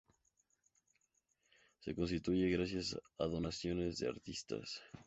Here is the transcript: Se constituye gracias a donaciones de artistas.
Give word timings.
Se 1.79 1.93
constituye 1.93 2.49
gracias 2.49 2.97
a 3.19 3.25
donaciones 3.27 3.99
de 3.99 4.07
artistas. 4.07 4.81